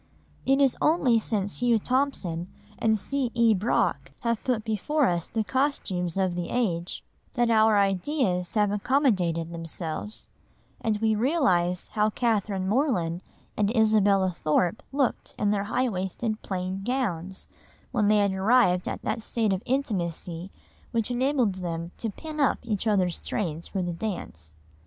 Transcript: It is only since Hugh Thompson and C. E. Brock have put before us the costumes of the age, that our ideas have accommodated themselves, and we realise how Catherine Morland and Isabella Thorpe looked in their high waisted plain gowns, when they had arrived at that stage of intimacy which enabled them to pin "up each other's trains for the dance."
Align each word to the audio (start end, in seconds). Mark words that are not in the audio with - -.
It 0.47 0.59
is 0.59 0.75
only 0.81 1.19
since 1.19 1.59
Hugh 1.61 1.77
Thompson 1.77 2.51
and 2.79 2.97
C. 2.97 3.29
E. 3.35 3.53
Brock 3.53 4.11
have 4.21 4.43
put 4.43 4.65
before 4.65 5.05
us 5.05 5.27
the 5.27 5.43
costumes 5.43 6.17
of 6.17 6.33
the 6.33 6.49
age, 6.49 7.03
that 7.33 7.51
our 7.51 7.77
ideas 7.77 8.55
have 8.55 8.71
accommodated 8.71 9.51
themselves, 9.51 10.27
and 10.83 10.97
we 10.97 11.13
realise 11.13 11.89
how 11.89 12.09
Catherine 12.09 12.67
Morland 12.67 13.21
and 13.55 13.69
Isabella 13.77 14.31
Thorpe 14.31 14.81
looked 14.91 15.35
in 15.37 15.51
their 15.51 15.65
high 15.65 15.87
waisted 15.87 16.41
plain 16.41 16.81
gowns, 16.83 17.47
when 17.91 18.07
they 18.07 18.17
had 18.17 18.33
arrived 18.33 18.87
at 18.87 19.03
that 19.03 19.21
stage 19.21 19.53
of 19.53 19.61
intimacy 19.67 20.49
which 20.89 21.11
enabled 21.11 21.53
them 21.61 21.91
to 21.99 22.09
pin 22.09 22.39
"up 22.39 22.57
each 22.63 22.87
other's 22.87 23.21
trains 23.21 23.67
for 23.67 23.83
the 23.83 23.93
dance." 23.93 24.55